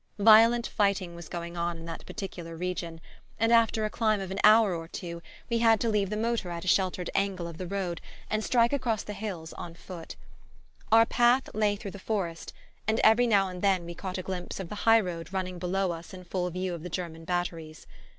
[0.17, 2.99] Violent fighting was going on in that particular region,
[3.39, 6.49] and after a climb of an hour or two we had to leave the motor
[6.49, 10.15] at a sheltered angle of the road and strike across the hills on foot.
[10.91, 12.51] Our path lay through the forest,
[12.87, 15.91] and every now and then we caught a glimpse of the high road running below
[15.91, 17.85] us in full view of the German batteries.